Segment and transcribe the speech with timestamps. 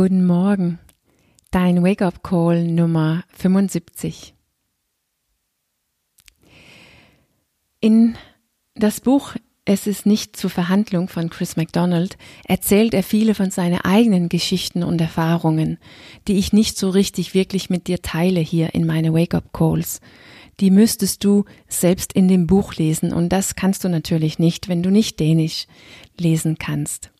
[0.00, 0.78] Guten Morgen,
[1.50, 4.32] dein Wake-up-Call Nummer 75.
[7.80, 8.14] In
[8.76, 9.34] das Buch
[9.64, 14.84] Es ist nicht zur Verhandlung von Chris MacDonald erzählt er viele von seinen eigenen Geschichten
[14.84, 15.78] und Erfahrungen,
[16.28, 20.00] die ich nicht so richtig wirklich mit dir teile hier in meine Wake-up-Calls.
[20.60, 24.84] Die müsstest du selbst in dem Buch lesen und das kannst du natürlich nicht, wenn
[24.84, 25.66] du nicht Dänisch
[26.16, 27.10] lesen kannst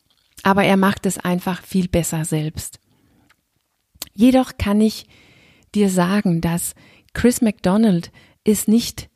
[0.43, 2.81] aber er macht es einfach viel besser selbst.
[4.15, 5.07] Jedoch kann ich
[5.75, 6.75] dir sagen, dass
[7.13, 8.11] Chris McDonald
[8.45, 9.09] ist nicht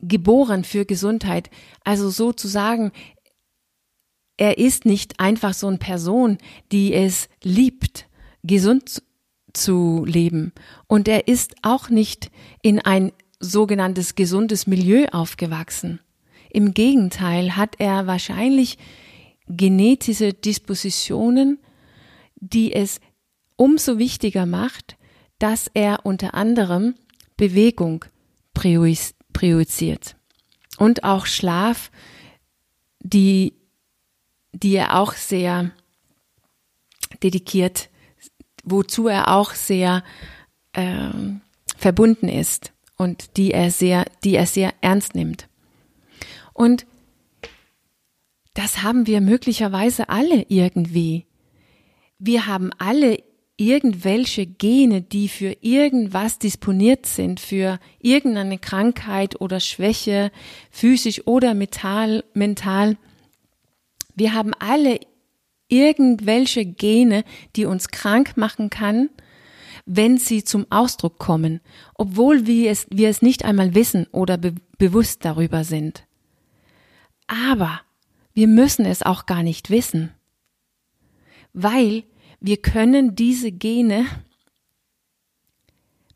[0.00, 1.50] geboren für Gesundheit.
[1.84, 2.92] Also sozusagen,
[4.36, 6.38] er ist nicht einfach so eine Person,
[6.72, 8.08] die es liebt,
[8.42, 9.02] gesund
[9.52, 10.52] zu leben.
[10.86, 12.30] Und er ist auch nicht
[12.62, 16.00] in ein sogenanntes gesundes Milieu aufgewachsen.
[16.50, 18.78] Im Gegenteil hat er wahrscheinlich
[19.50, 21.58] genetische Dispositionen,
[22.36, 23.00] die es
[23.56, 24.96] umso wichtiger macht,
[25.38, 26.94] dass er unter anderem
[27.36, 28.04] Bewegung
[28.54, 30.16] priorisiert
[30.78, 31.90] und auch Schlaf,
[33.00, 33.54] die,
[34.52, 35.72] die er auch sehr
[37.22, 37.88] dedikiert,
[38.64, 40.04] wozu er auch sehr
[40.72, 41.10] äh,
[41.76, 45.48] verbunden ist und die er sehr, die er sehr ernst nimmt.
[46.52, 46.86] Und
[48.54, 51.26] das haben wir möglicherweise alle irgendwie.
[52.18, 53.22] Wir haben alle
[53.56, 60.32] irgendwelche Gene, die für irgendwas disponiert sind, für irgendeine Krankheit oder Schwäche,
[60.70, 62.96] physisch oder mental, mental.
[64.14, 64.98] Wir haben alle
[65.68, 67.22] irgendwelche Gene,
[67.54, 69.10] die uns krank machen kann,
[69.84, 71.60] wenn sie zum Ausdruck kommen,
[71.94, 76.06] obwohl wir es, wir es nicht einmal wissen oder be bewusst darüber sind.
[77.26, 77.82] Aber
[78.34, 80.12] wir müssen es auch gar nicht wissen,
[81.52, 82.04] weil
[82.40, 84.06] wir können diese Gene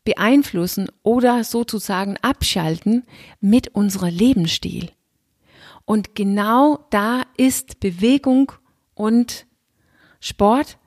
[0.03, 3.03] beeinflussen oder sozusagen abschalten
[3.41, 4.91] mit unserem Lebensstil.
[5.85, 8.51] Und genau da ist Bewegung
[8.93, 9.45] und
[10.19, 10.77] Sport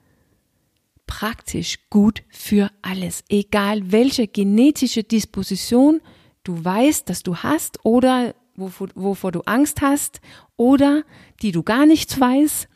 [1.06, 6.00] praktisch gut für alles, egal welche genetische Disposition
[6.44, 10.20] du weißt, dass du hast oder wovor, wovor du Angst hast
[10.56, 11.04] oder
[11.42, 12.68] die du gar nichts weißt,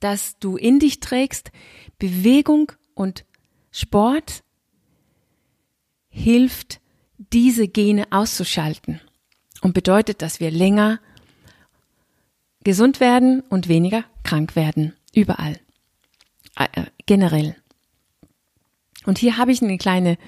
[0.00, 1.50] dass du in dich trägst,
[1.98, 3.24] Bewegung und
[3.70, 4.42] Sport
[6.08, 6.80] hilft,
[7.32, 9.00] diese Gene auszuschalten
[9.60, 11.00] und bedeutet, dass wir länger
[12.64, 14.94] gesund werden und weniger krank werden.
[15.14, 15.60] Überall.
[16.56, 17.56] Äh, äh generell.
[19.04, 20.18] Und hier habe ich eine kleine,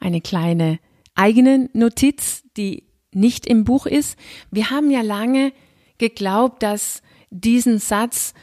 [0.00, 0.78] eine kleine
[1.14, 2.87] eigene Notiz, die
[3.18, 4.18] nicht im Buch ist.
[4.50, 5.52] Wir haben ja lange
[5.98, 8.34] geglaubt, dass diesen Satz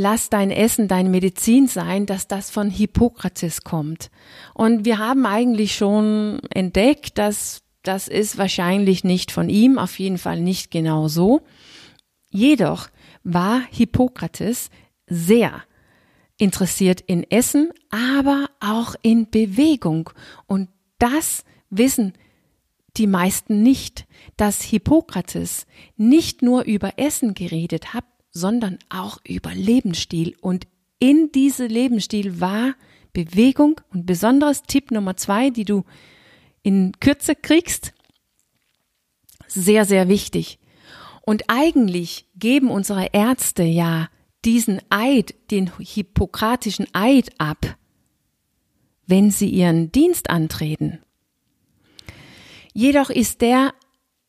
[0.00, 4.12] Lass dein Essen deine Medizin sein, dass das von Hippokrates kommt.
[4.54, 10.18] Und wir haben eigentlich schon entdeckt, dass das ist wahrscheinlich nicht von ihm, auf jeden
[10.18, 11.40] Fall nicht genau so.
[12.30, 12.90] Jedoch
[13.24, 14.70] war Hippokrates
[15.08, 15.64] sehr
[16.36, 20.10] interessiert in Essen, aber auch in Bewegung.
[20.46, 20.68] Und
[21.00, 22.12] das wissen
[22.96, 24.06] die meisten nicht,
[24.36, 25.66] dass Hippokrates
[25.96, 30.36] nicht nur über Essen geredet hat, sondern auch über Lebensstil.
[30.40, 30.66] Und
[30.98, 32.74] in diese Lebensstil war
[33.12, 35.84] Bewegung und besonderes Tipp Nummer zwei, die du
[36.62, 37.92] in Kürze kriegst,
[39.46, 40.58] sehr, sehr wichtig.
[41.22, 44.08] Und eigentlich geben unsere Ärzte ja
[44.44, 47.76] diesen Eid, den hippokratischen Eid ab,
[49.06, 51.00] wenn sie ihren Dienst antreten.
[52.78, 53.74] Jedoch ist der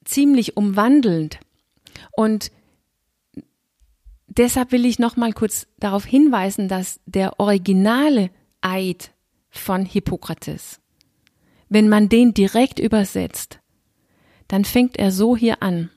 [0.05, 1.39] ziemlich umwandelnd
[2.13, 2.51] und
[4.25, 9.11] deshalb will ich noch mal kurz darauf hinweisen, dass der originale Eid
[9.51, 10.81] von Hippokrates,
[11.69, 13.59] wenn man den direkt übersetzt,
[14.47, 15.91] dann fängt er so hier an.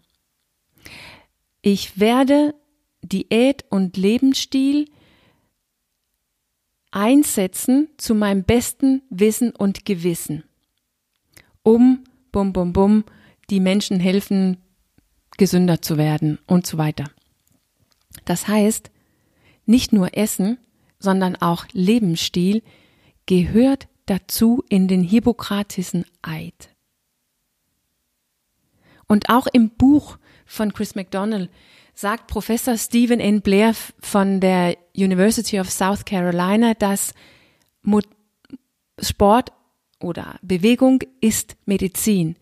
[1.62, 2.54] Ich werde
[3.00, 4.90] Diät und Lebensstil
[6.90, 10.44] einsetzen zu meinem besten Wissen und Gewissen,
[11.62, 13.04] um bum, bum, bum,
[13.50, 14.56] die Menschen helfen,
[15.38, 17.04] gesünder zu werden und so weiter.
[18.24, 18.90] Das heißt,
[19.66, 20.58] nicht nur Essen,
[20.98, 22.62] sondern auch Lebensstil
[23.26, 26.70] gehört dazu in den hippokratischen Eid.
[29.06, 31.50] Und auch im Buch von Chris McDonald
[31.94, 33.42] sagt Professor Stephen N.
[33.42, 37.14] Blair von der University of South Carolina, dass
[38.98, 39.52] Sport
[40.02, 42.36] oder Bewegung ist Medizin.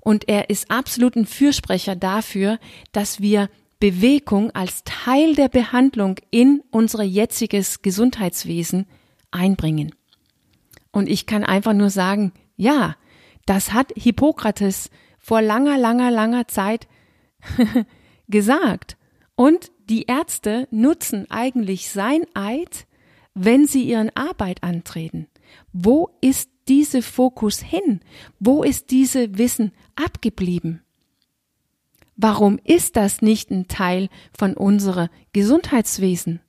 [0.00, 2.58] Und er ist absolut ein Fürsprecher dafür,
[2.92, 8.86] dass wir Bewegung als Teil der Behandlung in unser jetziges Gesundheitswesen
[9.30, 9.94] einbringen.
[10.92, 12.96] Und ich kann einfach nur sagen, ja,
[13.44, 16.88] das hat Hippokrates vor langer, langer, langer Zeit
[18.28, 18.96] gesagt.
[19.34, 22.86] Und die Ärzte nutzen eigentlich sein Eid,
[23.34, 25.28] wenn sie ihren Arbeit antreten.
[25.72, 28.00] Wo ist diese Fokus hin?
[28.38, 30.82] Wo ist diese Wissen abgeblieben?
[32.16, 36.40] Warum ist das nicht ein Teil von unserer Gesundheitswesen?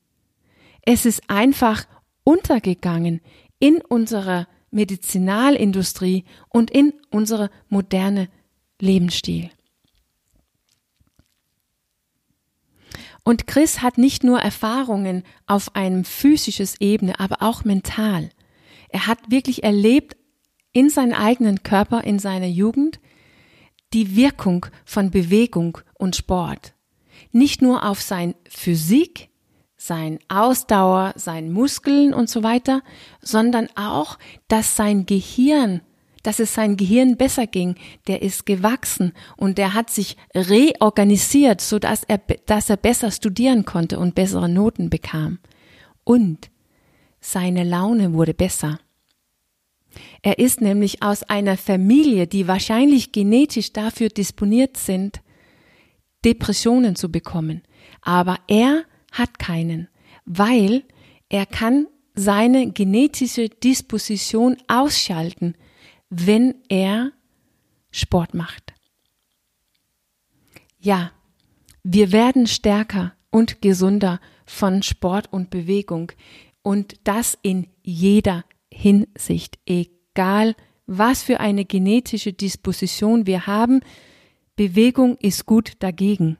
[0.82, 1.86] Es ist einfach
[2.24, 3.22] untergegangen
[3.60, 8.30] in unserer Medizinalindustrie und in unsere moderne
[8.80, 9.50] Lebensstil.
[13.24, 18.30] Und Chris hat nicht nur Erfahrungen auf einem physisches Ebene, aber auch mental.
[18.90, 20.16] Er hat wirklich erlebt
[20.72, 23.00] in seinem eigenen Körper, in seiner Jugend,
[23.94, 26.74] die Wirkung von Bewegung und Sport.
[27.32, 29.30] Nicht nur auf sein Physik,
[29.78, 32.82] sein Ausdauer, sein Muskeln und so weiter,
[33.22, 34.18] sondern auch,
[34.48, 35.82] dass sein Gehirn
[36.28, 37.76] dass es sein Gehirn besser ging,
[38.08, 43.64] der ist gewachsen und der hat sich reorganisiert, so dass er, dass er besser studieren
[43.64, 45.40] konnte und bessere Noten bekam.
[46.04, 46.50] Und
[47.32, 48.80] seine Laune wurde besser.
[50.22, 55.22] Er ist nämlich aus einer Familie, die wahrscheinlich genetisch dafür disponiert sind,
[56.24, 57.64] Depressionen zu bekommen.
[58.02, 59.88] Aber er hat keinen,
[60.26, 60.84] weil
[61.30, 65.56] er kann seine genetische Disposition ausschalten
[66.10, 67.12] wenn er
[67.92, 68.74] Sport macht.
[70.80, 71.12] Ja,
[71.84, 76.12] wir werden stärker und gesunder von Sport und Bewegung
[76.68, 80.54] und das in jeder Hinsicht, egal
[80.86, 83.80] was für eine genetische Disposition wir haben,
[84.58, 86.38] Bewegung ist gut dagegen.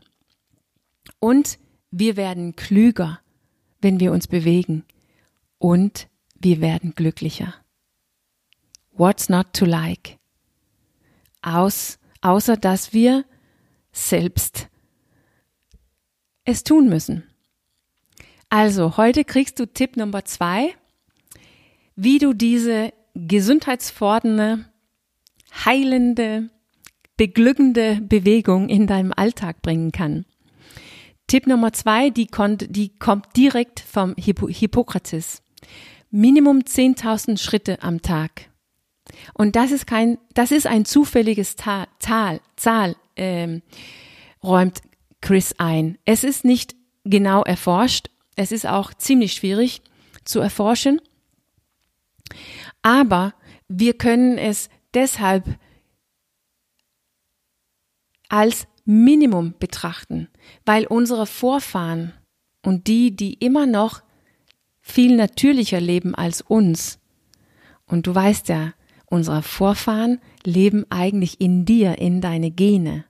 [1.20, 1.60] Und
[1.92, 3.22] wir werden klüger,
[3.80, 4.84] wenn wir uns bewegen
[5.60, 7.54] und wir werden glücklicher.
[8.92, 10.18] What's not to like?
[11.42, 13.24] Aus, außer dass wir
[13.94, 14.68] selbst
[16.44, 17.24] es tun müssen.
[18.50, 20.74] Also, heute kriegst du Tipp Nummer zwei,
[21.98, 24.66] wie du diese gesundheitsfordernde,
[25.66, 26.50] heilende,
[27.18, 30.26] beglückende Bewegung in deinem Alltag bringen kann.
[31.28, 35.44] Tipp Nummer zwei, die, kommt, die kommt direkt vom Hippo Hippokrates.
[36.10, 38.50] Minimum 10.000 Schritte am Tag.
[39.34, 43.62] Und das ist kein, das ist ein zufälliges Tal, Zahl, Zahl ähm,
[44.42, 44.82] räumt
[45.20, 45.98] Chris ein.
[46.06, 48.10] Es ist nicht genau erforscht.
[48.38, 49.82] Es ist auch ziemlich schwierig
[50.24, 51.02] zu erforschen.
[52.82, 53.34] Aber
[53.68, 55.60] wir können es deshalb
[58.30, 60.30] als Minimum betrachten,
[60.66, 62.14] weil unsere Vorfahren
[62.64, 64.02] und die, die immer noch
[64.80, 67.00] viel natürlicher leben als uns,
[67.90, 68.74] und du weißt ja,
[69.10, 73.06] Unsere Vorfahren leben eigentlich in dir, in deine Gene.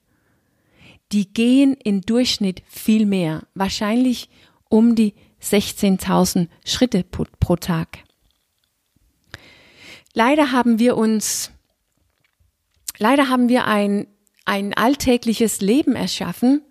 [1.11, 4.29] Die gehen im Durchschnitt viel mehr, wahrscheinlich
[4.69, 7.99] um die 16.000 Schritte pro Tag.
[10.13, 11.51] Leider haben wir uns,
[12.97, 14.07] leider haben wir ein,
[14.45, 16.61] ein alltägliches Leben erschaffen,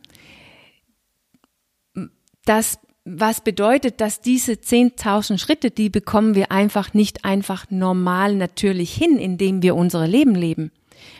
[2.44, 2.78] das
[3.08, 9.18] was bedeutet, dass diese 10.000 Schritte, die bekommen wir einfach nicht einfach normal natürlich hin,
[9.18, 10.72] indem wir unser Leben leben.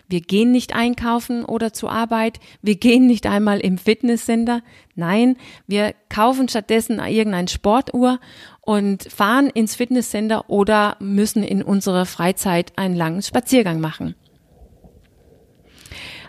[0.09, 4.63] Wir gehen nicht einkaufen oder zur Arbeit, wir gehen nicht einmal im Fitnesscenter.
[4.95, 8.21] Nein, wir kaufen stattdessen irgendein Sportuhr
[8.61, 14.15] und fahren ins Fitnesscenter oder müssen in unserer Freizeit einen langen Spaziergang machen.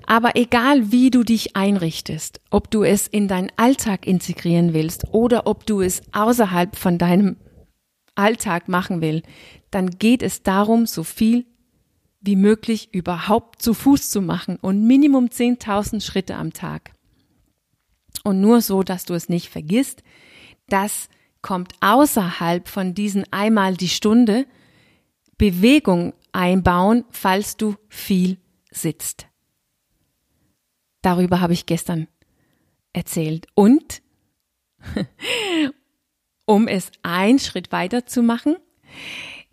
[0.08, 5.48] Aber egal wie du dich einrichtest, ob du es in deinen Alltag integrieren willst oder
[5.48, 7.36] ob du es außerhalb von deinem
[8.16, 9.26] Alltag machen willst,
[9.70, 11.46] dann geht es darum, so viel
[12.20, 16.94] wie möglich überhaupt zu Fuß zu machen und Minimum 10.000 Schritte am Tag.
[18.24, 20.04] Und nur so, dass du es nicht vergisst,
[20.68, 21.10] das
[21.42, 24.46] kommt außerhalb von diesen einmal die Stunde
[25.38, 28.38] Bewegung einbauen, falls du viel
[28.72, 29.28] sitzt.
[31.02, 32.08] Darüber habe ich gestern
[32.92, 33.48] erzählt.
[33.54, 34.02] Und
[36.46, 38.58] um es einen Schritt weiter zu machen,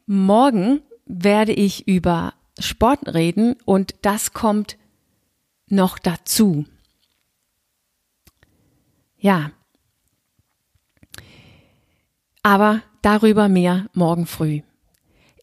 [0.07, 4.77] morgen werde ich über Sport reden und das kommt
[5.69, 6.67] noch dazu.
[9.19, 9.53] Ja.
[12.43, 14.61] Aber darüber mehr morgen früh.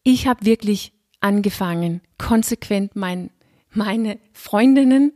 [0.04, 3.30] Ich habe wirklich angefangen, konsequent mein,
[3.70, 5.12] meine Freundinnen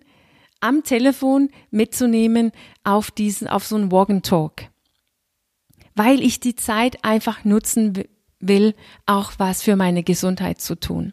[0.60, 2.52] am Telefon mitzunehmen
[2.84, 4.64] auf diesen, auf so einen Walk and Talk.
[5.94, 8.04] Weil ich die Zeit einfach nutzen
[8.40, 8.74] will,
[9.06, 11.12] auch was für meine Gesundheit zu tun.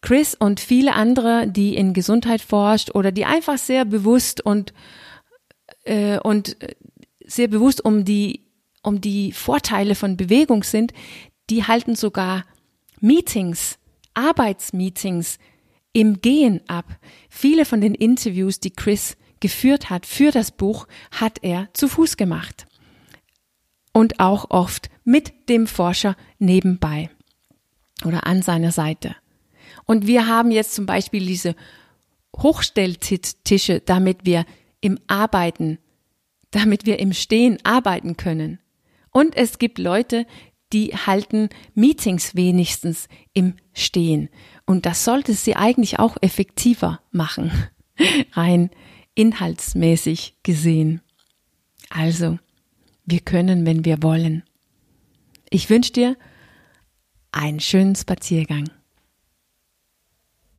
[0.00, 4.72] Chris und viele andere, die in Gesundheit forscht oder die einfach sehr bewusst und
[5.84, 6.56] äh, und
[7.24, 8.44] sehr bewusst um die
[8.82, 10.92] um die Vorteile von Bewegung sind,
[11.48, 12.44] die halten sogar
[13.00, 13.78] Meetings,
[14.12, 15.38] Arbeitsmeetings
[15.92, 16.98] im Gehen ab.
[17.30, 22.16] Viele von den Interviews, die Chris geführt hat für das Buch, hat er zu Fuß
[22.16, 22.66] gemacht.
[23.92, 27.10] Und auch oft mit dem Forscher nebenbei
[28.04, 29.16] oder an seiner Seite.
[29.86, 31.54] Und wir haben jetzt zum Beispiel diese
[32.36, 34.44] Hochstelltische, damit wir
[34.80, 35.78] im Arbeiten,
[36.50, 38.58] damit wir im Stehen arbeiten können.
[39.10, 40.26] Und es gibt Leute,
[40.72, 44.28] die halten Meetings wenigstens im Stehen.
[44.66, 47.52] Und das sollte sie eigentlich auch effektiver machen,
[48.32, 48.70] rein
[49.14, 51.00] inhaltsmäßig gesehen.
[51.90, 52.38] Also,
[53.04, 54.42] wir können, wenn wir wollen.
[55.50, 56.16] Ich wünsche dir
[57.30, 58.68] einen schönen Spaziergang.